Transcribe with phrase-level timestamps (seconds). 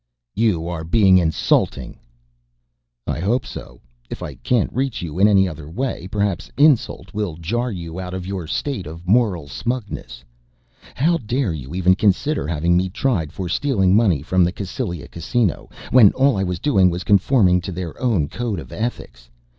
[0.33, 1.99] "You are being insulting!"
[3.05, 3.81] "I hope so.
[4.09, 8.15] If I can't reach you in any other way, perhaps insult will jar you out
[8.15, 10.23] of your state of moral smugness.
[10.95, 15.69] How dare you even consider having me tried for stealing money from the Cassylia casino
[15.91, 19.29] when all I was doing was conforming to their own code of ethics!